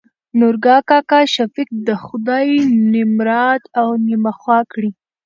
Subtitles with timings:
[0.39, 2.49] نورګا کاکا: شفيق د خداى
[2.91, 4.91] نمراد او نيمه خوا کړي.